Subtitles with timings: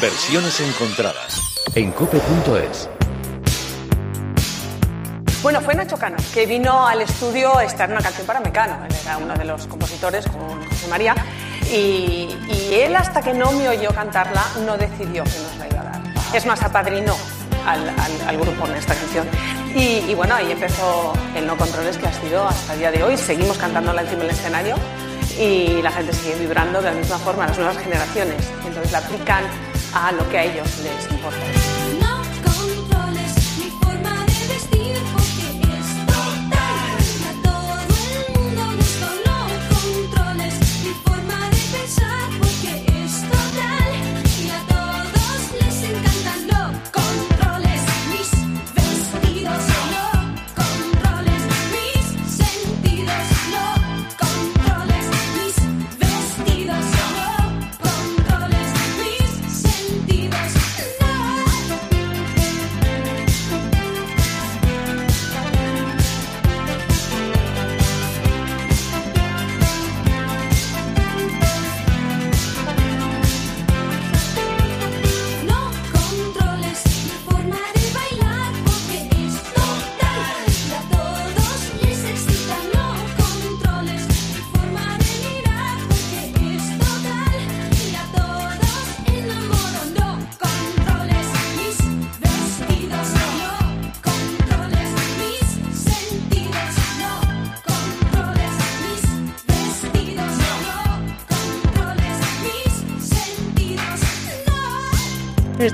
[0.00, 1.40] Versiones encontradas
[1.74, 2.88] en cope.es.
[5.42, 8.84] Bueno, fue Nacho Cano, que vino al estudio a estar una canción para Mecano.
[8.88, 11.14] Él era uno de los compositores con José María.
[11.72, 15.80] Y, y él, hasta que no me oyó cantarla, no decidió que nos la iba
[15.80, 16.00] a dar.
[16.34, 17.16] Es más, apadrinó
[17.66, 19.26] al, al- al grupo en esta canción.
[19.74, 23.02] Y, y bueno, ahí empezó el No Controles, que ha sido hasta el día de
[23.02, 23.16] hoy.
[23.16, 24.76] Seguimos cantándola encima del escenario
[25.38, 28.36] y la gente sigue vibrando de la misma forma, las nuevas generaciones.
[28.66, 29.44] Entonces la aplican
[29.94, 31.67] a lo que a ellos les importa.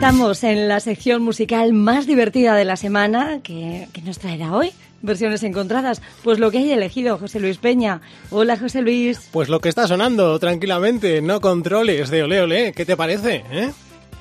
[0.05, 4.70] Estamos en la sección musical más divertida de la semana que, que nos traerá hoy.
[5.00, 6.02] Versiones encontradas.
[6.22, 8.02] Pues lo que haya elegido José Luis Peña.
[8.28, 9.30] Hola José Luis.
[9.32, 13.44] Pues lo que está sonando, tranquilamente, no controles de Ole Ole, ¿qué te parece?
[13.50, 13.72] eh?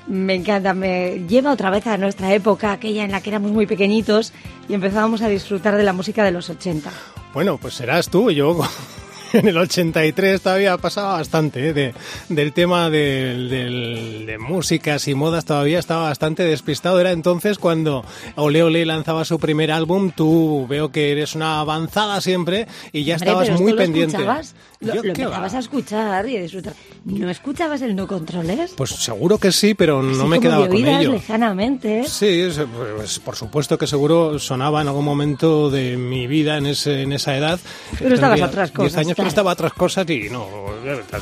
[0.06, 3.66] Me encanta, me lleva otra vez a nuestra época, aquella en la que éramos muy
[3.66, 4.32] pequeñitos
[4.70, 6.90] y empezábamos a disfrutar de la música de los 80.
[7.34, 8.58] Bueno, pues serás tú, yo
[9.38, 11.72] en el 83 todavía pasaba bastante, ¿eh?
[11.72, 11.94] de,
[12.28, 17.00] del tema del- del- de músicas y modas todavía estaba bastante despistado.
[17.00, 18.04] Era entonces cuando
[18.36, 23.14] Ole Ole lanzaba su primer álbum, tú veo que eres una avanzada siempre y ya
[23.16, 24.16] Hombre, estabas muy pendiente.
[24.16, 25.56] escuchabas, Lo, lo ¿qué empezabas va?
[25.56, 26.74] a escuchar y a disfrutar.
[27.04, 28.72] ¿No escuchabas el No Controles?
[28.76, 31.12] Pues seguro que sí, pero no Así me como quedaba de con ello.
[31.12, 32.04] lejanamente.
[32.08, 32.60] Sí, es-
[32.96, 37.12] pues, por supuesto que seguro sonaba en algún momento de mi vida en, ese, en
[37.12, 37.58] esa edad.
[37.98, 39.28] Pero estabas a otras 10 cosas, años, pero claro.
[39.28, 40.46] estaba a otras cosas y no,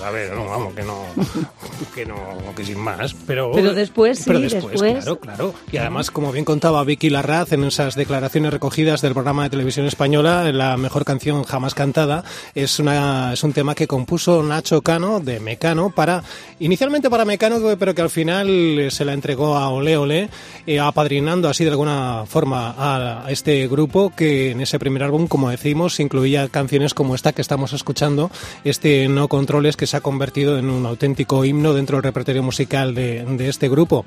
[0.05, 1.05] a ver, no, vamos, que no,
[1.95, 2.17] que no,
[2.57, 3.15] que sin más.
[3.27, 4.93] Pero, Pero después, sí, pero después, después.
[5.05, 5.55] claro, claro.
[5.71, 9.87] Y además, como bien contaba Vicky Larraz en esas declaraciones recogidas del programa de televisión
[9.87, 12.25] española, la mejor canción jamás cantada
[12.55, 16.23] es una es un tema que compuso Nacho Cano de Mecano para
[16.63, 18.49] inicialmente para Mecano, pero que al final
[18.79, 20.29] eh, se la entregó a Ole Ole,
[20.67, 25.51] eh, apadrinando así de alguna forma a, este grupo que en ese primer álbum, como
[25.51, 28.31] decimos, incluía canciones como esta que estamos escuchando,
[28.65, 32.95] este No Controles que se ha convertido en un auténtico himno dentro del repertorio musical
[32.95, 34.05] de, este grupo.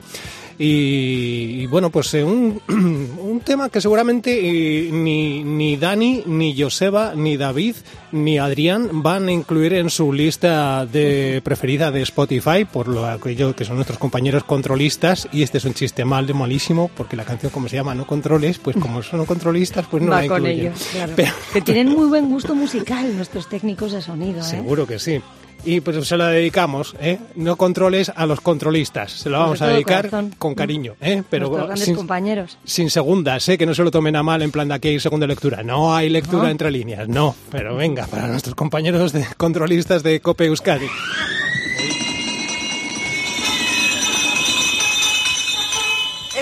[0.58, 7.36] Y, bueno, pues eh, un, un tema que seguramente ni, ni Dani, ni Joseba, ni
[7.36, 7.76] David,
[8.14, 13.66] ni Adrián van incluir en su lista de preferida de Spotify, por lo aquello que
[13.66, 15.28] son nuestros compañeros controlistas.
[15.32, 18.58] Y este es un chiste mal, malísimo, porque la canción, como se llama No Controles,
[18.60, 20.68] pues como son controlistas, pues no Va la con incluyen.
[20.68, 21.14] ellos, claro.
[21.16, 24.44] Pero- Que tienen muy buen gusto musical nuestros técnicos de sonido, ¿eh?
[24.44, 25.22] Seguro que sí.
[25.66, 27.18] Y pues se la dedicamos, ¿eh?
[27.36, 29.12] No controles a los controlistas.
[29.12, 30.36] Se lo vamos a dedicar corazón.
[30.38, 31.24] con cariño, ¿eh?
[31.28, 32.58] Pero sin, compañeros.
[32.64, 33.58] sin segundas, ¿eh?
[33.58, 35.64] Que no se lo tomen a mal en plan de aquí hay segunda lectura.
[35.64, 36.50] No hay lectura ¿No?
[36.50, 37.36] entre líneas, no.
[37.50, 40.88] Pero venga, para nuestros compañeros de controlistas de Cope Euskadi.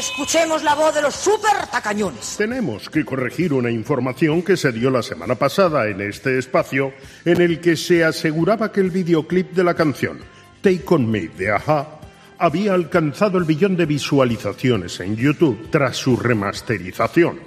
[0.03, 2.35] Escuchemos la voz de los super tacañones.
[2.37, 6.91] Tenemos que corregir una información que se dio la semana pasada en este espacio
[7.23, 10.19] en el que se aseguraba que el videoclip de la canción
[10.61, 11.87] Take On Me de Aja
[12.37, 17.39] había alcanzado el billón de visualizaciones en YouTube tras su remasterización.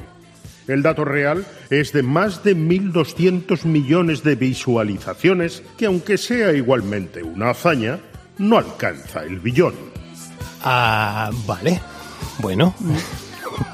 [0.67, 7.23] El dato real es de más de 1.200 millones de visualizaciones que aunque sea igualmente
[7.23, 8.01] una hazaña,
[8.39, 9.75] no alcanza el billón.
[10.63, 11.83] Ah, vale.
[12.39, 12.75] Bueno.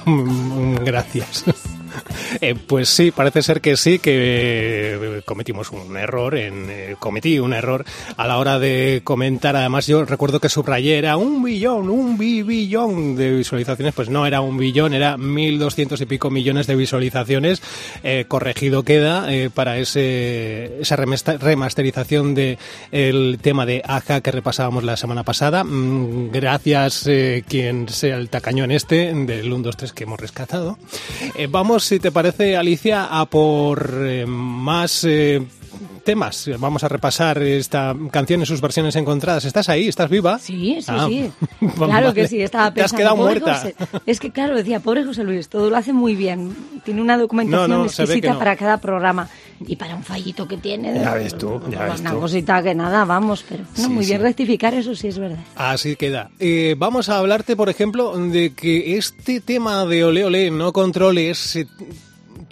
[0.07, 1.45] Mm, Gracias.
[2.41, 7.39] Eh, pues sí, parece ser que sí, que eh, cometimos un error, en, eh, cometí
[7.39, 7.85] un error
[8.17, 9.55] a la hora de comentar.
[9.55, 13.95] Además, yo recuerdo que subrayé era un billón, un bi- billón de visualizaciones.
[13.95, 17.63] Pues no era un billón, era mil doscientos y pico millones de visualizaciones.
[18.03, 22.59] Eh, corregido queda para ese, esa remasterización de
[22.91, 25.65] el tema de Aja que repasábamos la semana pasada.
[25.65, 27.09] Mm, Gracias,
[27.47, 30.79] quien sea el tacañón este del 1, 2, 3 que hemos rescatado.
[31.51, 35.43] Vamos, si te parece, Alicia, a por eh, más eh,
[36.05, 36.51] temas.
[36.59, 39.45] Vamos a repasar esta canción en sus versiones encontradas.
[39.45, 39.89] ¿Estás ahí?
[39.89, 40.39] ¿Estás viva?
[40.39, 41.31] Sí, sí, Ah, sí.
[41.61, 41.93] vale.
[41.93, 42.99] Claro que sí, estaba Te has pensando.
[42.99, 43.55] quedado muerta.
[43.57, 43.75] José.
[44.07, 46.55] Es que, claro, decía, pobre José Luis, todo lo hace muy bien.
[46.85, 48.39] Tiene una documentación No, no, exquisita no.
[48.39, 49.29] para cada programa.
[49.65, 50.93] Y para un fallito que tiene.
[50.95, 52.21] Ya ves tú, ya ves Una tú.
[52.21, 53.45] cosita que nada, vamos.
[53.49, 55.39] Pero Sí, muy bien rectificar, eso sí es verdad.
[55.55, 56.31] Así queda.
[56.41, 61.55] Eh, vamos a hablarte, por ejemplo, de que este tema de Ole Ole no controles
[61.57, 61.67] eh,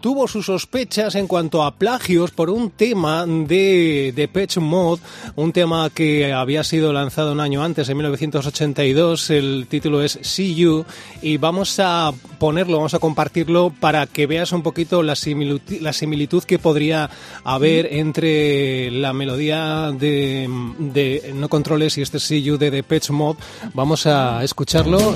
[0.01, 5.03] tuvo sus sospechas en cuanto a plagios por un tema de Depeche Mode,
[5.37, 9.31] un tema que había sido lanzado un año antes, en 1982.
[9.31, 10.85] El título es See You
[11.23, 15.93] y vamos a ponerlo, vamos a compartirlo para que veas un poquito la similitud, la
[15.93, 17.11] similitud que podría
[17.45, 20.49] haber entre la melodía de,
[20.79, 23.39] de No Controles y este See You de Depeche Mode.
[23.75, 25.15] Vamos a escucharlo.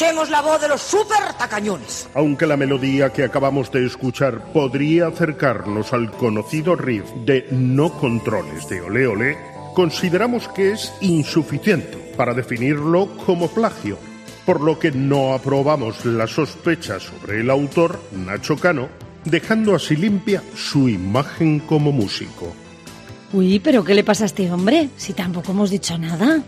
[0.00, 2.08] Escuchemos la voz de los super tacañones.
[2.14, 8.66] Aunque la melodía que acabamos de escuchar podría acercarnos al conocido riff de No controles
[8.66, 9.38] de Ole Ole,
[9.74, 13.98] consideramos que es insuficiente para definirlo como plagio,
[14.46, 18.88] por lo que no aprobamos la sospecha sobre el autor, Nacho Cano,
[19.26, 22.54] dejando así limpia su imagen como músico.
[23.34, 24.88] Uy, pero ¿qué le pasa a este hombre?
[24.96, 26.42] Si tampoco hemos dicho nada.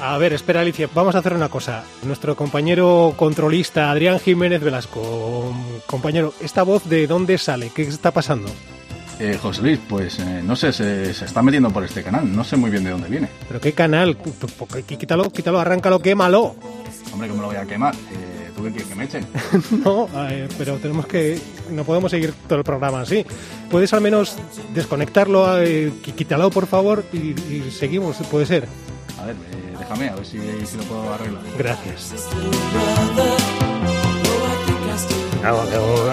[0.00, 1.84] A ver, espera Alicia, vamos a hacer una cosa.
[2.02, 5.54] Nuestro compañero controlista Adrián Jiménez Velasco,
[5.86, 7.70] compañero, ¿esta voz de dónde sale?
[7.74, 8.48] ¿Qué está pasando?
[9.20, 12.42] Eh, José Luis, pues eh, no sé, se, se está metiendo por este canal, no
[12.42, 13.28] sé muy bien de dónde viene.
[13.46, 14.16] ¿Pero qué canal?
[14.86, 16.56] Quítalo, quítalo, arráncalo, quémalo.
[17.12, 17.94] Hombre, que me lo voy a quemar.
[17.94, 19.26] Eh, ¿Tú qué quieres que me echen?
[19.84, 20.08] No,
[20.58, 21.38] pero tenemos que.
[21.70, 23.24] No podemos seguir todo el programa así.
[23.70, 24.36] ¿Puedes al menos
[24.74, 25.62] desconectarlo?
[25.62, 27.18] eh, quítalo, por favor, y,
[27.52, 28.66] y seguimos, puede ser.
[29.20, 31.42] A ver, eh, déjame, a ver si, si lo puedo arreglar.
[31.58, 32.14] Gracias.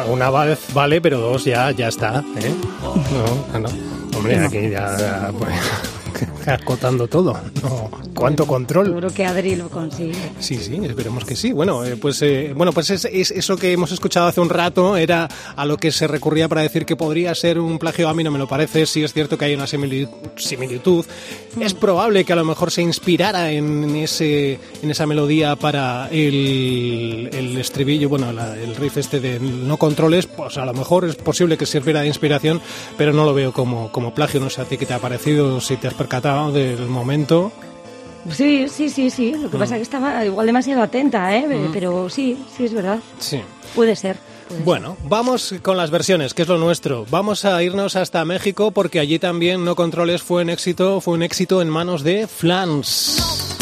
[0.07, 2.23] Una- vez vale, pero dos ya, ya está.
[2.37, 2.53] ¿eh?
[2.81, 3.69] No, no.
[4.17, 5.53] Hombre, aquí ya, ya, pues,
[6.47, 7.33] acotando todo.
[7.61, 8.87] No, ¿Cuánto control?
[8.87, 10.13] Seguro que Adri lo consigue.
[10.39, 11.51] Sí, sí, esperemos que sí.
[11.51, 14.97] Bueno, eh, pues eh, bueno, pues es, es eso que hemos escuchado hace un rato
[14.97, 18.09] era a lo que se recurría para decir que podría ser un plagio.
[18.09, 18.85] A mí no me lo parece.
[18.85, 21.05] Sí es cierto que hay una simili- similitud.
[21.59, 27.29] Es probable que a lo mejor se inspirara en ese en esa melodía para el,
[27.33, 30.25] el estribillo, bueno, la- el riff este de no controles.
[30.25, 32.61] Pues a lo mejor es posible que sirviera de inspiración,
[32.97, 34.39] pero no lo veo como como plagio.
[34.39, 37.51] No sé a ti qué te ha parecido, si te has percatado del momento.
[38.31, 39.33] Sí, sí, sí, sí.
[39.33, 39.59] Lo que Mm.
[39.59, 41.69] pasa es que estaba igual demasiado atenta, ¿eh?
[41.73, 42.99] Pero sí, sí es verdad.
[43.19, 43.41] Sí.
[43.75, 44.17] Puede ser.
[44.47, 47.05] puede Bueno, vamos con las versiones, que es lo nuestro.
[47.09, 51.23] Vamos a irnos hasta México porque allí también No Controles fue un éxito, fue un
[51.23, 53.57] éxito en manos de Flans.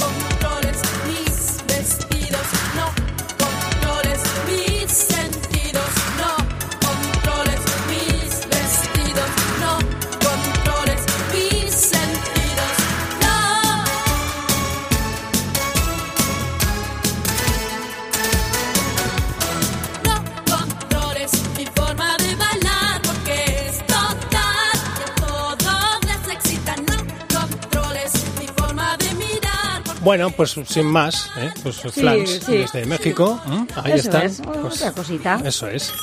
[30.07, 31.51] Bueno, pues sin más, ¿eh?
[31.61, 32.59] pues Flans sí.
[32.59, 33.41] desde México.
[33.51, 33.67] ¿eh?
[33.83, 34.21] Ahí Eso están.
[34.21, 35.41] es, Pues, otra cosita.
[35.43, 35.93] Eso es.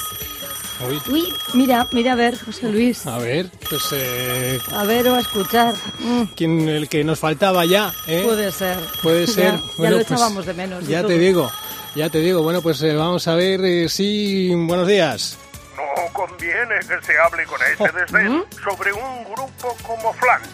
[0.86, 3.06] Uy, Uy, mira, mira a ver, José Luis.
[3.06, 5.72] a ver, pues eh, A ver o a escuchar.
[6.00, 8.20] Mm, ¿quién, el que nos faltaba ya, ¿eh?
[8.26, 8.76] puede ser.
[9.02, 9.52] Puede ser.
[9.54, 10.86] Ya, ya Bueno, lo pues, echábamos de menos.
[10.86, 11.50] Ya te digo,
[11.94, 12.42] ya te digo.
[12.42, 14.50] Bueno, pues eh, vamos a ver eh, si...
[14.54, 15.38] Buenos días.
[15.78, 20.46] No conviene que se hable con ese desdén sobre un grupo como Flans,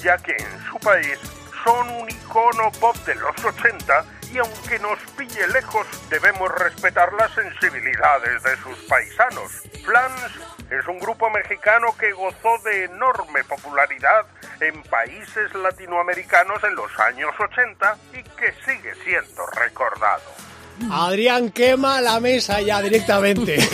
[0.00, 1.18] ya que en su país
[1.64, 7.32] son un icono pop de los 80 y aunque nos pille lejos, debemos respetar las
[7.32, 9.62] sensibilidades de sus paisanos.
[9.84, 10.38] Flans
[10.70, 14.26] es un grupo mexicano que gozó de enorme popularidad
[14.60, 20.43] en países latinoamericanos en los años 80 y que sigue siendo recordado.
[20.90, 23.58] Adrián quema la mesa ya directamente.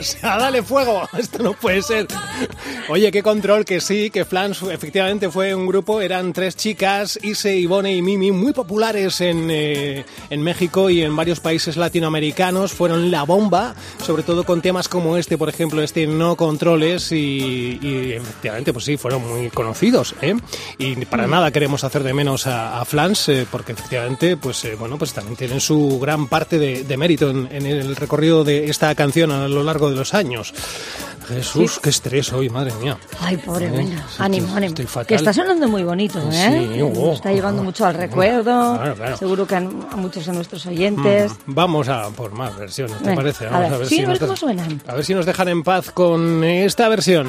[0.00, 1.06] O sea, dale fuego.
[1.18, 2.06] Esto no puede ser.
[2.88, 7.54] Oye, qué control que sí, que Flans efectivamente fue un grupo, eran tres chicas, Ise,
[7.56, 12.72] Ivone y Mimi, muy populares en, eh, en México y en varios países latinoamericanos.
[12.72, 17.78] Fueron la bomba, sobre todo con temas como este, por ejemplo, este No Controles y,
[17.82, 20.14] y efectivamente, pues sí, fueron muy conocidos.
[20.22, 20.34] ¿eh?
[20.78, 24.96] Y para nada queremos hacer de menos a, a Flans, eh, porque efectivamente, pues bueno,
[24.96, 28.94] pues también tienen su gran parte de, de mérito en, en el recorrido de esta
[28.94, 30.52] canción a lo largo de los años.
[31.28, 32.98] Jesús, qué estrés hoy, madre mía.
[33.20, 34.74] Ay, pobre, Eh, venga, sí, ánimo, ánimo.
[35.06, 36.68] Que está sonando muy bonito, ¿eh?
[36.74, 38.74] Sí, oh, está llevando oh, mucho al recuerdo.
[38.76, 39.16] Claro, claro.
[39.16, 41.30] Seguro que a, a muchos de nuestros oyentes.
[41.46, 43.46] Vamos a por más versiones, ¿te Venga, parece?
[43.46, 44.82] a Vamos ver, sí, a ver cómo suenan.
[44.88, 47.28] A ver si nos dejan en paz con esta versión.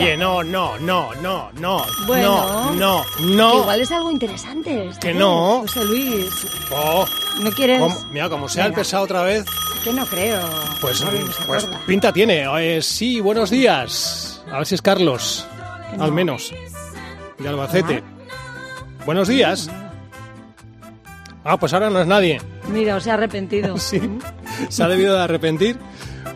[0.00, 2.72] Oye, no, no, no, no, no, Bueno.
[2.72, 3.60] no, no, no.
[3.62, 4.90] igual es algo interesante.
[5.00, 5.60] Que no.
[5.62, 7.04] José Luis, Oh,
[7.40, 7.80] ¿no quieres?
[7.80, 8.76] cómo- mira, como se ha Venga.
[8.76, 9.44] empezado otra vez,
[9.82, 10.40] Que no creo.
[10.80, 11.10] pues, no
[11.46, 12.44] pues pinta tiene.
[12.76, 14.42] Eh, sí, buenos días.
[14.52, 15.46] A ver si es Carlos,
[15.96, 16.04] no.
[16.04, 16.52] al menos,
[17.38, 18.02] de Albacete.
[19.04, 19.68] Buenos días.
[21.44, 22.40] Ah, pues ahora no es nadie.
[22.68, 23.76] Mira, se ha arrepentido.
[23.78, 24.00] Sí,
[24.68, 25.78] se ha debido de arrepentir.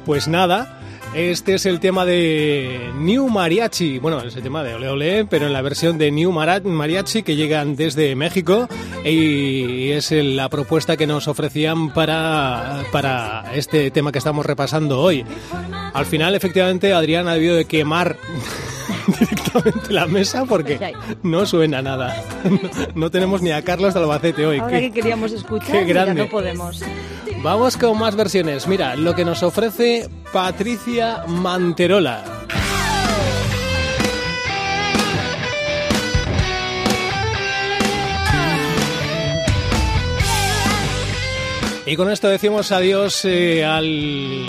[0.06, 0.80] Pues nada,
[1.14, 3.98] este es el tema de New Mariachi.
[3.98, 7.36] Bueno, es el tema de Ole Ole, pero en la versión de New Mariachi que
[7.36, 8.68] llegan desde México
[9.04, 15.24] y es la propuesta que nos ofrecían para, para este tema que estamos repasando hoy.
[15.92, 18.16] Al final, efectivamente, Adrián ha debido de quemar
[19.18, 22.22] directamente la mesa porque no suena nada.
[22.42, 22.58] No,
[22.94, 24.58] no tenemos ni a Carlos de Albacete hoy.
[24.58, 26.22] Ahora Qué- que queríamos escuchar, qué ya grande.
[26.24, 26.82] no podemos.
[27.42, 28.68] Vamos con más versiones.
[28.68, 32.22] Mira, lo que nos ofrece Patricia Manterola.
[41.84, 44.46] Y con esto decimos adiós eh, al,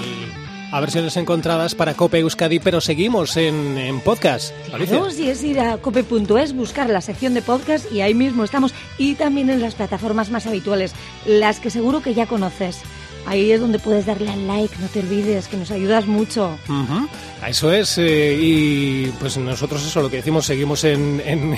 [0.73, 4.55] a versiones encontradas para Cope Euskadi, pero seguimos en, en podcast.
[4.65, 8.73] Claro, si es ir a cope.es, buscar la sección de podcast y ahí mismo estamos.
[8.97, 10.95] Y también en las plataformas más habituales,
[11.27, 12.81] las que seguro que ya conoces.
[13.25, 16.57] Ahí es donde puedes darle al like, no te olvides, que nos ayudas mucho.
[16.67, 17.07] Ujú,
[17.47, 21.55] Eso es, eh, y pues nosotros eso lo que decimos, seguimos en, en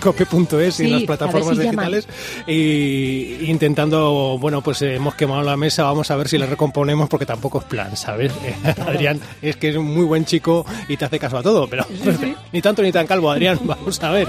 [0.00, 2.08] cope.es y en las plataformas si digitales
[2.46, 7.08] y intentando, bueno, pues eh, hemos quemado la mesa, vamos a ver si la recomponemos
[7.08, 8.32] porque tampoco es plan, ¿sabes?
[8.86, 11.86] Adrián es que es un muy buen chico y te hace caso a todo, pero
[12.52, 14.28] ni tanto ni tan calvo, Adrián, vamos a ver.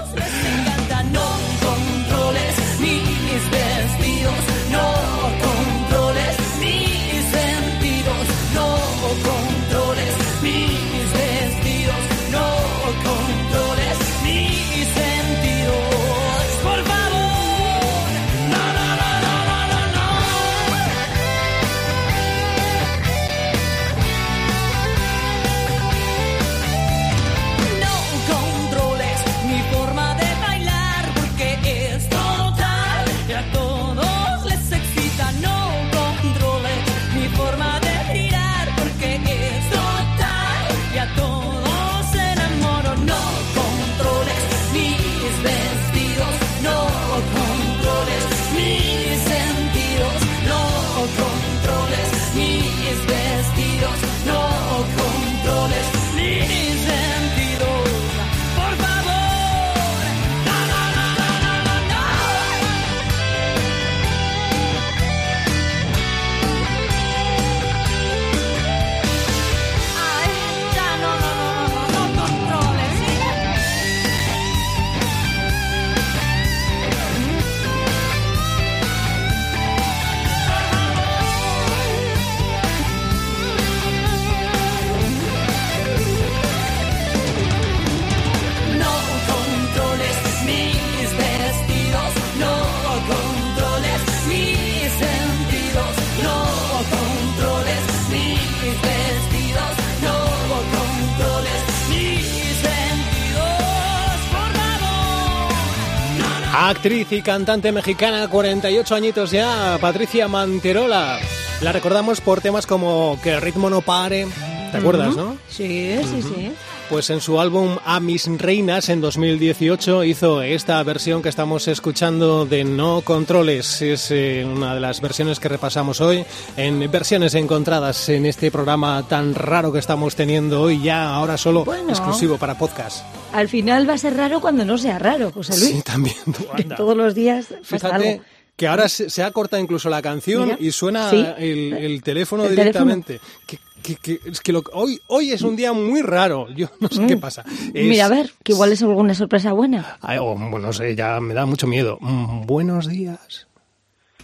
[106.68, 111.18] Actriz y cantante mexicana, 48 añitos ya, Patricia Manterola.
[111.62, 114.28] La recordamos por temas como Que el ritmo no pare,
[114.74, 115.38] ¿Te acuerdas, no?
[115.48, 116.52] Sí, sí, sí.
[116.90, 122.46] Pues en su álbum A Mis Reinas en 2018 hizo esta versión que estamos escuchando
[122.46, 123.82] de No Controles.
[123.82, 126.26] Es eh, una de las versiones que repasamos hoy
[126.58, 131.64] en versiones encontradas en este programa tan raro que estamos teniendo hoy, ya ahora solo
[131.64, 131.92] Bueno.
[131.92, 133.06] exclusivo para podcast.
[133.34, 135.76] Al final va a ser raro cuando no sea raro, José Luis.
[135.78, 136.16] Sí, también.
[136.78, 138.24] todos los días pasa Fíjate algo.
[138.56, 140.58] que ahora se, se ha cortado incluso la canción Mira.
[140.60, 141.26] y suena Sí.
[141.38, 143.20] el, el teléfono El directamente.
[143.46, 146.48] Que, que- que- es que lo- hoy, hoy es un día muy raro.
[146.50, 147.44] Yo no sé qué pasa.
[147.74, 147.90] Es- Mm.
[147.90, 149.98] Mira, a ver, que igual es alguna sorpresa buena.
[150.02, 151.98] Ay, oh, bueno, no sé, ya me da mucho miedo.
[152.02, 153.46] Mm, buenos días.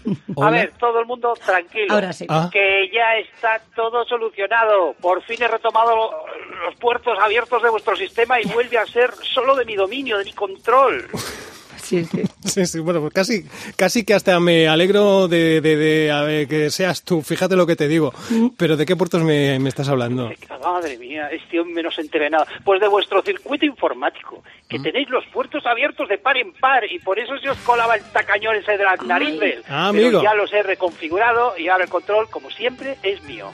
[0.41, 1.93] A ver, todo el mundo tranquilo.
[1.93, 2.25] Ahora sí.
[2.29, 2.49] Ah.
[2.51, 4.93] Que ya está todo solucionado.
[5.01, 6.25] Por fin he retomado lo-
[6.65, 10.25] los puertos abiertos de vuestro sistema y vuelve a ser solo de mi dominio, de
[10.25, 11.07] mi control.
[11.83, 12.23] Sí, sí.
[12.45, 16.47] Sí, sí, bueno, pues casi, casi que hasta me alegro de, de- de, a ver,
[16.47, 18.13] que seas tú, fíjate lo que te digo.
[18.29, 18.47] Mm.
[18.57, 20.31] Pero ¿de qué puertos me, me estás hablando?
[20.61, 22.45] Madre mía, este hombre no se entere nada.
[22.63, 26.99] Pues de vuestro circuito informático, que tenéis los puertos abiertos de par en par y
[26.99, 29.63] por eso se os colaba el tacañón ese de las narices.
[29.67, 33.49] Ah, Pero ya los he reconfigurado y ahora el control, como siempre, es mío.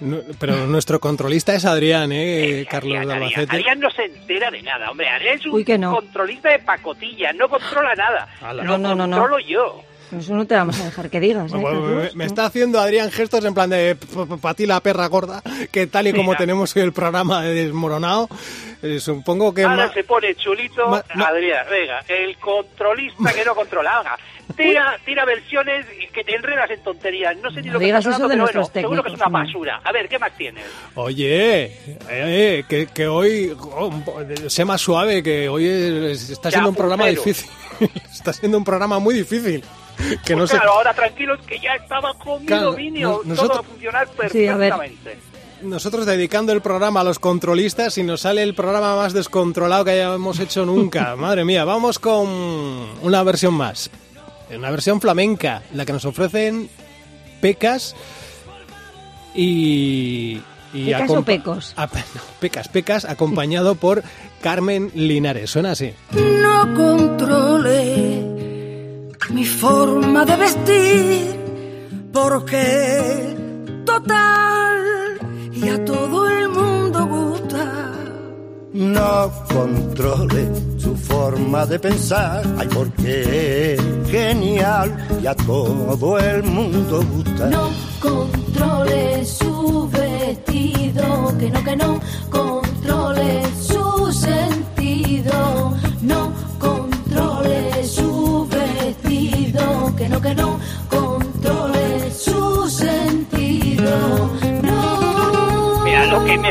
[0.00, 3.56] No, pero nuestro controlista es Adrián, ¿eh, Carlos de Adrián, Adrián, Albacete?
[3.56, 5.08] Adrián no se entera de nada, hombre.
[5.08, 5.94] Adrián es un Uy, que no.
[5.94, 8.28] controlista de pacotilla, no controla nada.
[8.40, 8.62] Ala.
[8.64, 9.16] Lo No, no, no, no.
[9.18, 9.84] controlo yo.
[10.18, 11.52] Eso no te vamos a dejar que digas.
[11.52, 13.96] ¿eh, Bueno, me, está haciendo Adrián gestos en plan de
[14.40, 16.38] para ti la perra gorda, que tal y como Mira.
[16.38, 18.28] tenemos hoy el programa de desmoronado,
[18.82, 19.64] eh, supongo que...
[19.64, 20.88] Ahora se pone chulito.
[20.88, 23.98] ma- Adrián, venga, el controlista que no controla.
[23.98, 24.16] Haga.
[24.56, 27.36] Tira, tira versiones y que te enredas en tonterías.
[27.36, 29.14] No sé ni No lo que digas eso de pero nuestros bueno, seguro que es
[29.14, 29.80] una basura.
[29.84, 30.64] A ver, ¿qué más tienes?
[30.96, 33.92] Oye, eh, eh, que, que hoy, oh,
[34.48, 37.48] sé más suave, que hoy es- está siendo un programa difícil.
[38.12, 39.62] está siendo un programa muy difícil.
[40.24, 40.56] Que no Pues sé...
[40.56, 43.08] claro, ahora tranquilos que ya estaba con mi Claro, dominio.
[43.08, 44.72] no- Todo nosotros- va a funcionar Sí, a ver.
[44.72, 45.18] perfectamente.
[45.62, 49.90] Nosotros dedicando el programa a los controlistas y nos sale el programa más descontrolado que
[49.90, 51.14] hayamos hecho nunca.
[51.18, 52.26] Madre mía, vamos con
[53.02, 53.90] una versión más.
[54.54, 56.68] Una versión flamenca, la que nos ofrecen
[57.42, 57.94] Pecas
[59.34, 60.40] y...
[60.72, 61.74] y ¿Pecas o Pecos?
[61.76, 64.02] Ah, no, pecas, Pecas, acompañado por
[64.40, 65.50] Carmen Linares.
[65.50, 65.92] Suena así.
[66.12, 67.89] no controle
[69.32, 71.40] mi forma de vestir,
[72.12, 73.36] porque
[73.84, 74.78] total
[75.52, 77.92] y a todo el mundo gusta.
[78.72, 84.88] No controle su forma de pensar, ay porque es genial
[85.22, 87.46] y a todo el mundo gusta.
[87.46, 92.00] No controle su vestido, que no, que no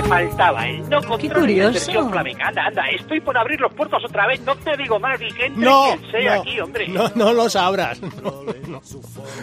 [0.02, 0.82] me faltaba, ¿eh?
[0.90, 2.10] No controlo mi curioso.
[2.10, 2.48] flamenca.
[2.48, 4.40] Anda, anda, estoy por abrir los puertos otra vez.
[4.42, 6.88] No te digo más, y que entre No, quien sea no, aquí, hombre.
[6.88, 8.00] no, no los abras.
[8.24, 8.82] No, no.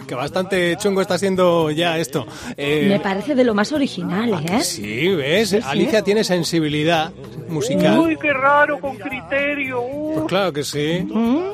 [0.06, 2.26] Que bastante chungo está siendo ya esto.
[2.56, 4.62] Eh, Me parece de lo más original, ¿eh?
[4.62, 5.54] Sí, ¿ves?
[5.64, 7.10] Alicia tiene sensibilidad
[7.48, 7.98] musical.
[7.98, 9.80] Uy, qué raro, con criterio.
[9.82, 10.14] uh.
[10.14, 11.06] Pues claro que sí.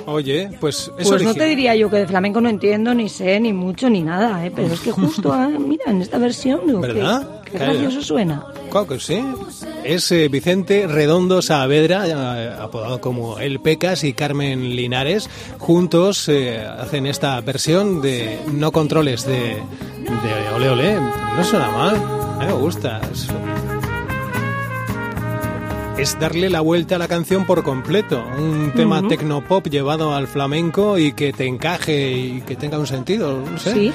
[0.07, 3.09] Oye, pues es Pues no origi- te diría yo que de flamenco no entiendo, ni
[3.09, 4.53] sé, ni mucho, ni nada, ¿eh?
[4.55, 7.41] Pero es que justo, ah, mira, en esta versión, digo, qué- ¿Verdad?
[7.45, 7.73] Qué, Claro.
[7.73, 8.45] gracioso suena.
[8.73, 9.23] Claro que sí.
[9.85, 15.29] Es eh, Vicente Redondo Saavedra, eh, apodado como El Pecas, y Carmen Linares.
[15.59, 20.95] Juntos eh, hacen esta versión de No Controles de, de Ole Ole.
[21.37, 21.97] No suena mal.
[22.41, 22.99] A me gusta.
[26.03, 28.25] Es darle la vuelta a la canción por completo.
[28.37, 29.09] Un tema Ujú.
[29.09, 33.41] tecnopop llevado al flamenco y que te encaje y que tenga un sentido.
[33.41, 33.73] No sé.
[33.73, 33.93] Sí.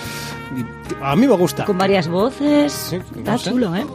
[1.02, 1.66] A mí me gusta.
[1.66, 2.72] Con varias voces.
[2.72, 3.50] Sí, Está no sé.
[3.52, 3.86] chulo, ¿eh?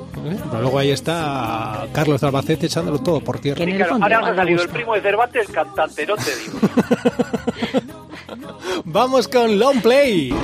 [0.50, 3.64] Pero luego ahí está Carlos de Albacete echándolo todo por tierra.
[3.64, 6.58] Sí, claro, ahora ha salido el primo de Cervantes cantante, no te digo.
[8.84, 10.34] Vamos con Long Play.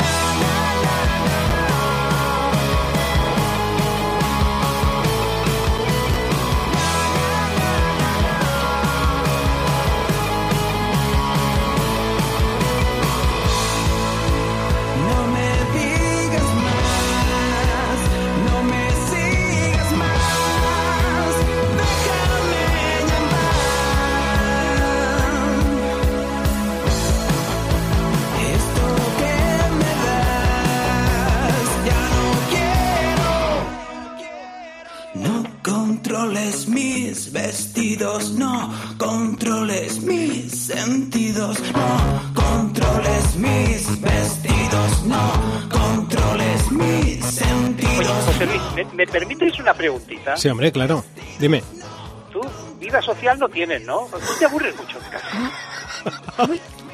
[37.69, 47.99] Vestidos, no controles mis sentidos, no controles mis vestidos, no controles mis sentidos.
[47.99, 50.37] Oye, José Luis, ¿me, me permites una preguntita?
[50.37, 51.05] Sí, hombre, claro.
[51.39, 51.63] Dime.
[52.33, 52.41] Tú
[52.81, 54.07] vida social no tienes, ¿no?
[54.07, 56.49] Tú te aburres mucho en casa.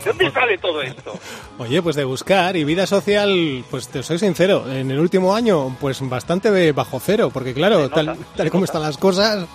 [0.05, 1.13] ¿De dónde sale todo esto?
[1.59, 5.77] Oye, pues de buscar y vida social, pues te soy sincero, en el último año,
[5.81, 9.47] pues bastante bajo cero, porque claro, tal, tal y como están las cosas,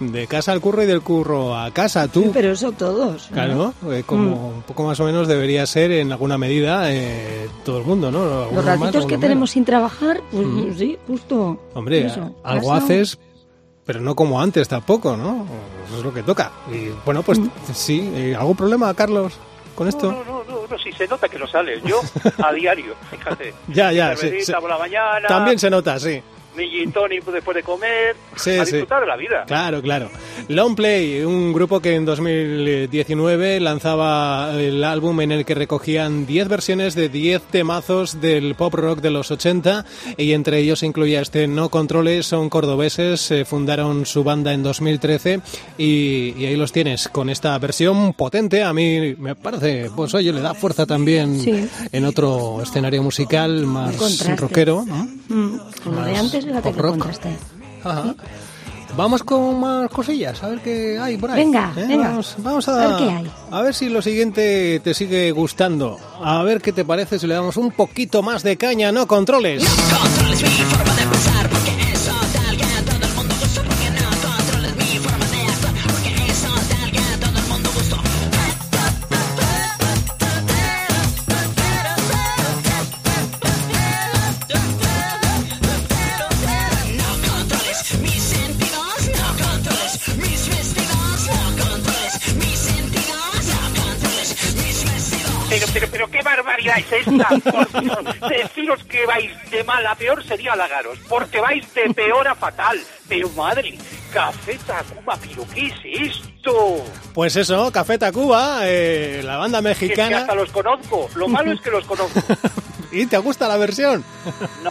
[0.00, 2.30] de casa al curro y del curro a casa, tú.
[2.32, 3.30] Pero eso todos.
[3.30, 3.34] ¿no?
[3.34, 7.78] Claro, eh, como un poco más o menos debería ser en alguna medida eh, todo
[7.78, 8.50] el mundo, ¿no?
[8.52, 9.50] Los más, ratitos que tenemos menos.
[9.50, 10.74] sin trabajar, pues Mm.
[10.76, 11.60] sí, justo.
[11.74, 12.84] Hombre, eso, algo casa.
[12.84, 13.18] haces,
[13.84, 15.46] pero no como antes tampoco, ¿no?
[15.88, 16.50] Eso es lo que toca.
[16.72, 17.48] Y bueno, pues Mm.
[17.72, 19.34] sí, eh, ¿algún problema, Carlos,
[19.76, 20.10] con esto?
[20.10, 21.80] No, no, no, no, sí se nota que no sales.
[21.84, 22.00] Yo
[22.42, 23.54] a diario, fíjate.
[23.68, 24.52] Ya, ya, sí, sí.
[24.52, 25.28] por la mañana.
[25.28, 26.20] También se nota, sí.
[26.56, 28.16] Mi gin tonic después de comer.
[28.34, 28.72] Sí, a sí.
[28.72, 29.44] disfrutar de la vida.
[29.46, 30.10] Claro, claro.
[30.48, 36.46] Long Play, un grupo que en 2019 lanzaba el álbum en el que recogían 10
[36.48, 39.84] versiones de 10 temazos del pop rock de los 80
[40.16, 45.40] y entre ellos incluía este No Controles, son cordobeses, eh, fundaron su banda en 2013
[45.78, 50.32] y, y ahí los tienes con esta versión potente, a mí me parece, pues oye,
[50.32, 51.68] le da fuerza también Sí.
[51.90, 53.96] en otro escenario musical más
[54.38, 54.84] rockero.
[54.86, 55.08] ¿no?
[55.28, 57.04] Mm, Con lo de antes, pop rock.
[57.82, 58.14] Ajá.
[58.96, 61.44] Vamos con más cosillas, a ver qué hay por ahí.
[61.44, 61.84] Venga, ¿eh?
[61.86, 62.08] venga.
[62.08, 63.30] Vamos, vamos a, A ver qué hay.
[63.50, 65.98] a ver si lo siguiente te sigue gustando.
[66.22, 69.62] A ver qué te parece si le damos un poquito más de caña, no controles.
[69.62, 69.68] No
[95.76, 97.28] Pero, pero, ¿qué barbaridad es esta?
[97.28, 102.34] Por deciros que vais de mal a peor sería halagaros, porque vais de peor a
[102.34, 102.80] fatal.
[103.06, 103.76] Pero madre,
[104.20, 105.74] Café Tacuba, ¿pero qué es
[106.10, 106.82] esto?
[107.12, 110.18] Pues eso, Café Tacuba, eh, la banda Que es que mexicana.
[110.20, 111.10] hasta los conozco.
[111.16, 112.18] Lo malo es que los conozco.
[112.92, 114.02] ¿Y te gusta la versión?
[114.64, 114.70] No.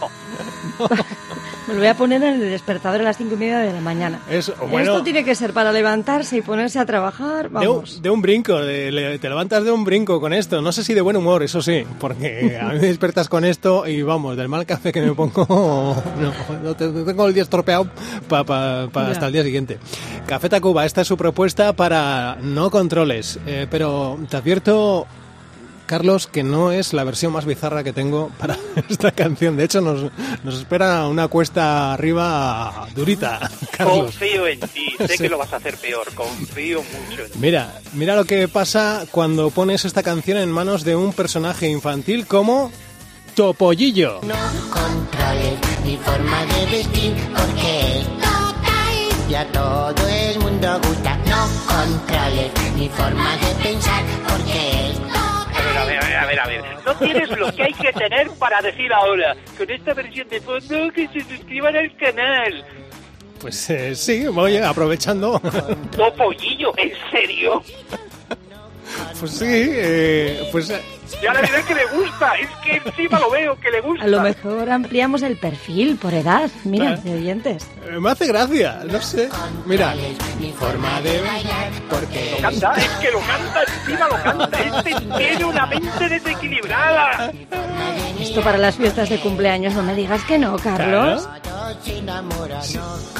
[1.68, 3.80] Me lo voy a poner en el despertador a las cinco y media de la
[3.80, 4.20] mañana.
[4.30, 7.50] Es, bueno, Esto tiene que ser para levantarse y ponerse a trabajar.
[7.50, 8.00] de un, Vamos.
[8.02, 10.62] de un brinco, de- le- te levantas de un brinco con esto.
[10.62, 13.84] No sé si de buen humor, eso sí, porque a mí me despertas con esto
[13.84, 15.44] y vamos, del mal café que me pongo,
[16.20, 17.88] no, no te- tengo el día estropeado
[18.28, 19.78] pa- pa- pa- hasta el día siguiente.
[20.26, 25.06] Café Tacuba, esta es su propuesta para no controles, eh, pero te advierto,
[25.86, 28.56] Carlos, que no es la versión más bizarra que tengo para
[28.88, 29.56] esta canción.
[29.56, 30.10] De hecho, nos,
[30.42, 34.06] nos espera una cuesta arriba durita, Carlos.
[34.06, 34.94] Confío en ti.
[34.98, 35.22] Sé Sí.
[35.22, 36.12] que lo vas a hacer peor.
[36.14, 37.38] Confío mucho en ti.
[37.38, 42.26] Mira, mira lo que pasa cuando pones esta canción en manos de un personaje infantil
[42.26, 42.72] como
[43.36, 44.20] Topollillo.
[44.22, 44.34] No
[44.70, 48.02] controles mi forma de vestir porque
[49.28, 51.16] y a todo el mundo gusta.
[51.26, 56.26] No controles mi forma de pensar porque es A ver, a ver, a ver, a
[56.26, 56.62] ver, a ver.
[56.84, 59.36] No tienes lo que hay que tener para decir ahora.
[59.58, 62.64] Con esta versión de fondo que se suscriban al canal.
[63.40, 65.40] Pues eh, sí, voy aprovechando.
[65.98, 67.62] No, pollillo, ¿en serio?
[69.18, 70.80] Pues sí, eh, pues eh,
[71.22, 72.32] Ya la verdad que le gusta.
[72.34, 74.04] Es que encima lo veo, que le gusta.
[74.04, 77.02] A lo mejor ampliamos el perfil por edad, mira, Claro.
[77.02, 77.66] de oyentes.
[77.88, 79.28] eh, me hace gracia, no sé.
[79.64, 79.94] Mira,
[80.40, 84.58] mi forma de bailar porque Lo canta, es que lo canta, encima lo canta.
[84.62, 87.32] Este tiene una mente desequilibrada.
[88.20, 91.28] Esto para las fiestas de cumpleaños, no me digas que no, Carlos.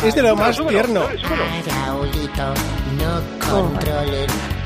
[0.05, 1.03] es de lo más tierno.
[1.87, 2.55] Raulito,
[2.99, 4.27] no controles.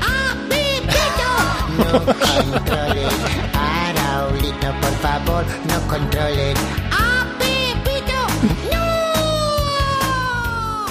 [1.77, 3.13] No controles.
[3.53, 6.57] Ah, Raulito, por favor, no controles.
[6.91, 8.19] ¡Ah, Pepito!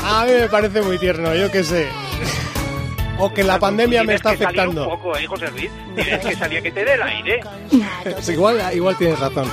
[0.05, 1.89] A mí me parece muy tierno, yo qué sé.
[3.19, 4.85] O que la pandemia me está afectando.
[4.85, 5.71] un poco, ¿eh, José Luis?
[5.95, 7.41] Tienes que salir a que te dé el aire.
[8.03, 9.47] Pues igual, igual tienes razón.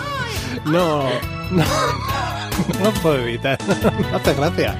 [0.65, 1.03] No,
[1.51, 1.63] no,
[2.83, 3.57] no puedo evitar.
[4.11, 4.77] Me hace gracia.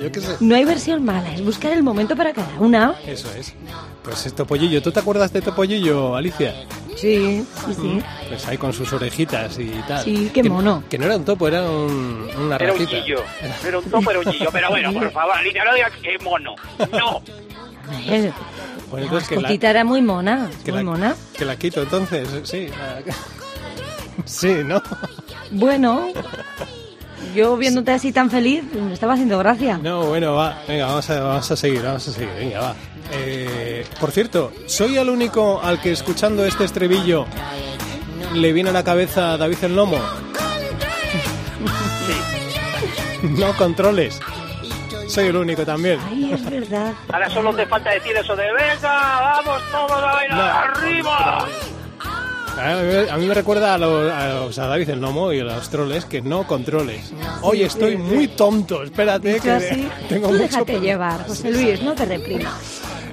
[0.00, 0.36] Yo qué sé.
[0.40, 2.94] No hay versión mala, es buscar el momento para cada una.
[3.06, 3.54] Eso es.
[4.02, 4.80] Pues es Topollillo.
[4.82, 6.54] ¿Tú te acuerdas de Topollillo, Alicia?
[6.96, 8.02] Sí, sí, sí.
[8.28, 10.02] Pues ahí con sus orejitas y tal.
[10.04, 10.82] Sí, qué Que- mono.
[10.88, 13.22] Que no era un topo, era un, una Era un guillo.
[13.66, 14.48] Era un topo, era un guillo.
[14.52, 16.54] Pero bueno, por favor, Alicia, no digas que mono.
[16.92, 17.22] No.
[18.06, 18.32] Eh,
[18.90, 21.16] Pues La entonces que la, mascotita era muy mona, que muy la- mona.
[21.36, 22.68] que la quito entonces, sí.
[24.24, 24.82] Sí, ¿no?
[25.50, 26.08] Bueno,
[27.34, 29.78] yo viéndote así tan feliz, me estaba haciendo gracia.
[29.82, 30.58] No, bueno, va.
[30.66, 32.30] Venga, vamos a, vamos a seguir, vamos a seguir.
[32.38, 32.74] Venga, va.
[33.12, 37.24] Eh, por cierto, ¿soy el único al que escuchando este estribillo
[38.34, 39.98] le viene a la cabeza David el Lomo?
[43.22, 44.18] no controles.
[45.08, 46.00] Soy el único también.
[46.08, 46.92] Ay, es verdad.
[47.12, 50.80] Ahora solo te falta decir eso de venga, vamos todos a bailar No.
[50.80, 51.46] arriba.
[52.58, 55.68] A mí, me recuerda a, los, a, los- a David el Nomo y a los
[55.68, 57.12] troles que no controles.
[57.42, 60.44] Oye, estoy muy tonto, espérate Dicho que así, tengo tú mucho...
[60.44, 62.54] déjate llevar, José Luis, no te reprimas.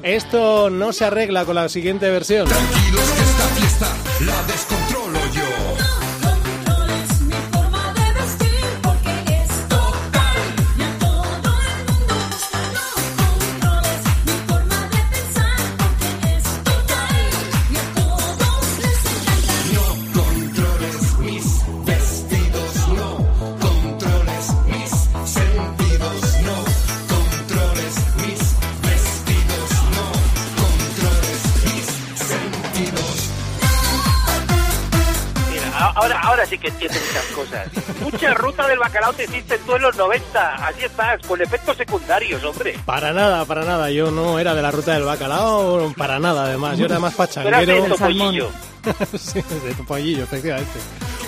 [0.01, 2.47] Esto no se arregla con la siguiente versión.
[2.47, 3.88] Tranquilos que esta fiesta
[4.21, 4.43] la
[38.93, 40.56] bacalao te hiciste tú en los 90.
[40.67, 42.77] Así estás, con efectos secundarios, hombre.
[42.86, 43.89] Para nada, para nada.
[43.89, 46.77] Yo no era de la ruta del bacalao, para nada además.
[46.77, 47.84] Yo era más pachanguero.
[47.84, 48.49] de Topollillo.
[49.17, 50.79] sí, de Topollillo, efectivamente.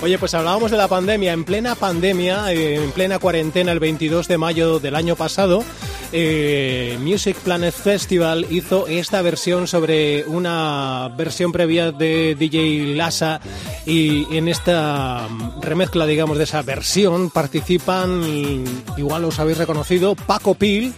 [0.03, 1.33] Oye, pues hablábamos de la pandemia.
[1.33, 5.63] En plena pandemia, eh, en plena cuarentena, el 22 de mayo del año pasado,
[6.11, 13.41] eh, Music Planet Festival hizo esta versión sobre una versión previa de DJ Lassa
[13.85, 15.27] y en esta
[15.61, 18.63] remezcla, digamos, de esa versión participan,
[18.97, 20.93] igual os habéis reconocido, Paco Pil,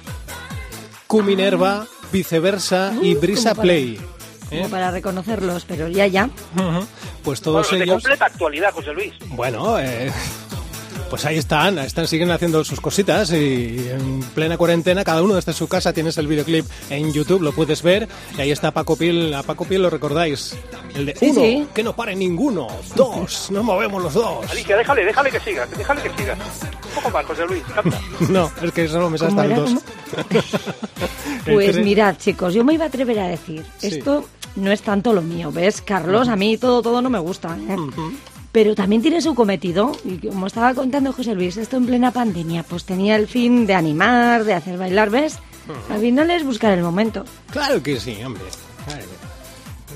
[1.07, 3.99] Q Minerva, Viceversa y Uh, Brisa como para- Play.
[4.51, 4.57] ¿eh?
[4.59, 6.29] Como para reconocerlos, pero ya, ya.
[7.23, 8.03] Pues todos Bueno, de ellos...
[8.03, 9.13] completa actualidad, José Luis.
[9.29, 10.11] Bueno, eh,
[11.09, 15.53] pues ahí están, están, siguen haciendo sus cositas y en plena cuarentena, cada uno desde
[15.53, 19.33] su casa tienes el videoclip en YouTube, lo puedes ver y ahí está Paco Pil,
[19.33, 20.55] a Paco Pil lo recordáis,
[20.95, 21.67] el de Sí, uno, sí.
[21.73, 24.49] que no pare ninguno, dos, no movemos los dos.
[24.51, 26.33] Alicia, déjale, déjale que siga, déjale que siga.
[26.33, 27.99] Un poco más, José Luis, canta.
[28.29, 29.75] No, es que solo me ¿Cómo hasta el dos.
[31.45, 33.87] Pues mirad, chicos, yo me iba a atrever a decir, Sí.
[33.87, 36.27] esto no es tanto lo mío, ¿ves, Carlos?
[36.27, 37.75] A mí todo, todo no me gusta, ¿eh?
[38.51, 42.63] Pero también tiene su cometido, y como estaba contando José Luis, esto en plena pandemia,
[42.63, 45.39] pues tenía el fin de animar, de hacer bailar, ¿ves?
[45.89, 47.25] Al final es buscar el momento.
[47.51, 48.43] Claro que sí, hombre.
[48.87, 49.03] Ay,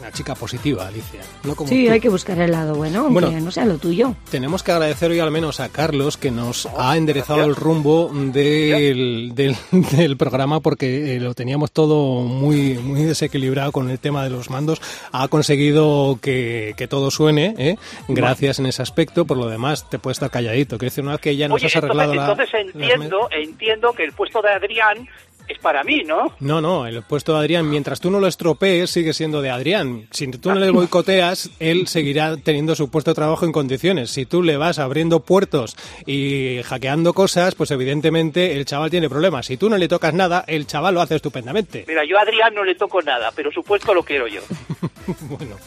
[0.02, 1.22] Una chica positiva, Alicia.
[1.44, 1.92] No como Sí, tú.
[1.94, 3.40] hay que buscar el lado bueno, aunque Bueno.
[3.40, 4.16] no sea lo tuyo.
[4.32, 9.34] Tenemos que agradecer hoy al menos a Carlos que nos ha enderezado el rumbo del,
[9.36, 9.56] del,
[9.92, 14.50] del programa porque eh, lo teníamos todo muy, muy desequilibrado con el tema de los
[14.50, 14.82] mandos.
[15.12, 17.76] Ha conseguido que, que todo suene, ¿eh?
[18.08, 19.26] gracias en ese aspecto.
[19.26, 20.78] Por lo demás, te puedes estar calladito.
[20.78, 23.30] Quiero decir, una vez que ya nos Oye, has arreglado entonces, la- entonces las entiendo,
[23.32, 25.08] entiendo que el puesto de Adrián
[25.48, 26.34] es para mí, ¿no?
[26.40, 30.08] No, no, el puesto de Adrián, mientras tú no lo estropees, sigue siendo de Adrián.
[30.12, 34.12] Si tú no le boicoteas, él seguirá teniendo su puesto de trabajo en condiciones.
[34.12, 35.76] Si tú le vas abriendo puertos
[36.06, 39.46] y hackeando cosas, pues evidentemente el chaval tiene problemas.
[39.46, 41.86] Si tú no le tocas nada, el chaval lo hace estupendamente.
[41.88, 44.42] Mira, yo a Adrián no le toco nada, pero su puesto lo quiero yo.
[45.22, 45.58] bueno.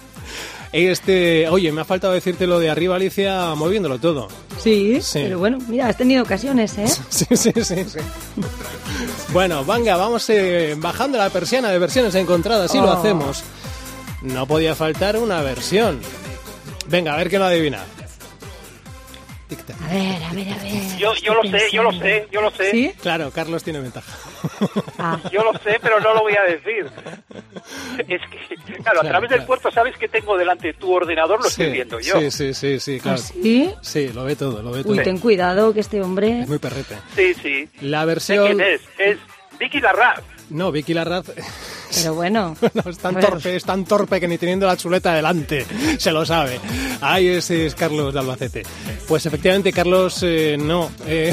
[0.76, 4.26] Este, oye, me ha faltado decirte lo de arriba, Alicia, moviéndolo todo.
[4.60, 5.20] Sí, Sí.
[5.22, 6.88] pero bueno, mira, has tenido ocasiones, ¿eh?
[7.10, 7.98] Sí, sí, sí, sí.
[9.32, 12.92] Bueno, venga, vamos eh, bajando la persiana de versiones encontradas, sí lo Oh.
[12.98, 13.44] hacemos.
[14.22, 16.00] No podía faltar una versión.
[16.88, 17.84] Venga, a ver quién lo adivina.
[19.88, 20.96] A ver, a ver, a ver.
[20.98, 22.70] Yo, yo lo sé, yo lo sé, yo lo sé.
[22.70, 22.92] ¿Sí?
[23.00, 24.12] Claro, Carlos tiene ventaja.
[24.98, 26.86] Ah, Yo lo sé, pero no lo voy a decir.
[27.98, 31.48] Es que, claro, a Claro, través del puerto sabes que tengo delante tu ordenador, lo
[31.48, 32.20] estoy viendo yo.
[32.20, 33.18] Sí, sí, sí, sí, claro.
[33.22, 33.70] ¿Ah, sí?
[33.80, 34.92] Sí, lo ve todo, lo ve todo.
[34.92, 36.40] Uy, ten cuidado que este hombre...
[36.42, 36.96] Es muy perrete.
[37.16, 37.68] Sí, sí.
[37.80, 38.46] La versión...
[38.46, 38.80] quién es.
[38.98, 39.18] Es
[39.58, 40.20] Vicky Larraz.
[40.50, 41.26] No, Vicky Larraz
[41.96, 42.56] Pero bueno.
[42.74, 45.66] no, es tan torpe, es tan torpe que ni teniendo la chuleta delante
[45.98, 46.58] se lo sabe.
[47.00, 48.62] Ahí ese es Carlos de Albacete.
[49.08, 50.90] Pues efectivamente, Carlos, eh, no.
[51.06, 51.32] eh,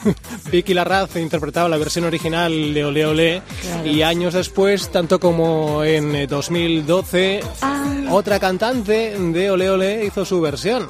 [0.50, 3.86] Vicky Larraz interpretaba la versión original de Ole Ole Claro.
[3.86, 10.24] y años después, tanto como en eh, 2012, Ah, otra cantante de Ole Ole hizo
[10.24, 10.86] su versión.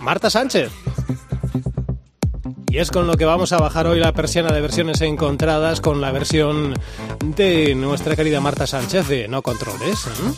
[0.00, 0.70] Marta Sánchez.
[2.70, 6.00] Y es con lo que vamos a bajar hoy la persiana de versiones encontradas con
[6.00, 6.74] la versión
[7.24, 10.06] de nuestra querida Marta Sánchez de No Controles.
[10.06, 10.32] ¿eh?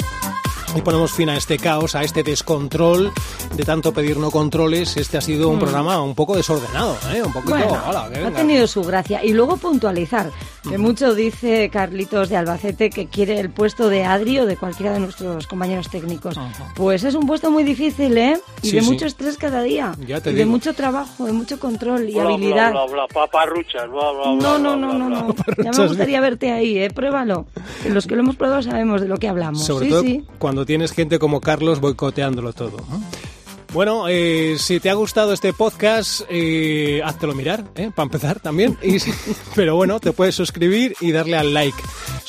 [0.76, 3.10] Y ponemos fin a este caos, a este descontrol
[3.56, 4.96] de tanto pedir no controles.
[4.96, 5.60] Este ha sido un Mm.
[5.60, 7.20] programa un poco desordenado, ¿eh?
[7.20, 9.24] Un poquito, Bueno, hala, que ha tenido su gracia.
[9.24, 10.30] Y luego puntualizar,
[10.68, 14.92] que mucho dice Carlitos de Albacete que quiere el puesto de Adri o de cualquiera
[14.92, 16.36] de nuestros compañeros técnicos.
[16.74, 18.38] Pues es un puesto muy difícil, ¿eh?
[18.62, 18.90] Y Sí, de sí.
[18.90, 19.94] mucho estrés cada día.
[20.06, 22.72] Ya te y de mucho trabajo, de mucho control y Bla, bla, habilidad.
[22.72, 25.44] bla, bla, paparruchas, bla, bla, bla, No, no, bla, no, bla, no, bla.
[25.56, 25.64] no.
[25.64, 26.90] Ya me gustaría verte ahí, ¿eh?
[26.90, 27.46] Pruébalo.
[27.82, 29.64] Que Los que lo hemos probado sabemos de lo que hablamos.
[29.64, 30.24] Sobre sí, todo sí.
[30.38, 32.76] cuando tienes gente como Carlos boicoteándolo todo.
[32.90, 33.00] ¿no?
[33.72, 37.90] Bueno, eh, si te ha gustado este podcast, eh, háztelo mirar, ¿eh?
[37.94, 38.76] para empezar también.
[38.82, 38.96] Y,
[39.54, 41.78] pero bueno, te puedes suscribir y darle al like.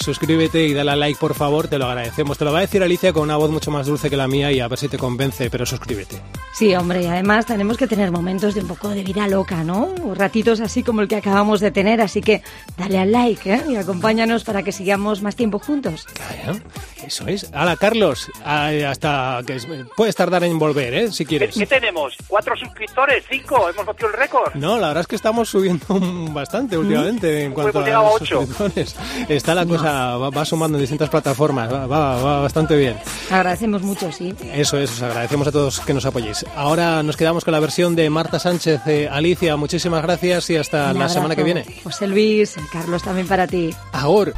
[0.02, 2.38] Suscríbete y dale al like, por favor, te lo agradecemos.
[2.38, 4.52] Te lo va a decir Alicia con una voz mucho más dulce que la mía
[4.52, 6.22] y a ver si te convence, pero suscríbete.
[6.54, 9.90] Sí, hombre, y además tenemos que tener momentos de un poco de vida loca, ¿no?
[10.16, 12.42] Ratitos así como el que acabamos de tener, así que
[12.78, 13.64] dale al like ¿eh?
[13.70, 16.06] y acompáñanos para que sigamos más tiempo juntos.
[16.14, 16.60] Claro,
[17.06, 17.50] eso es.
[17.54, 21.12] Hola, Carlos, hasta que es- puedes tardar en volver, ¿eh?
[21.12, 21.56] Si ¿Qué, quieres.
[21.56, 22.16] qué tenemos?
[22.28, 23.24] ¿Cuatro suscriptores?
[23.30, 23.70] ¿Cinco?
[23.70, 24.54] ¿Hemos batido el récord?
[24.56, 25.86] No, la verdad es que estamos subiendo
[26.34, 28.42] bastante últimamente en Pues cuanto a a ocho.
[28.46, 28.96] suscriptores.
[29.30, 32.98] Está la cosa, va, va sumando en distintas plataformas, va, bastante bien.
[33.30, 34.34] Agradecemos mucho, sí.
[34.54, 36.46] Eso es, os agradecemos a todos que nos apoyéis.
[36.56, 38.82] Ahora nos quedamos con la versión de Marta Sánchez.
[38.88, 41.66] Eh, Alicia, muchísimas gracias y hasta Un la semana que viene.
[41.84, 43.74] José Luis, Carlos, también para ti.
[43.92, 44.34] Ahora.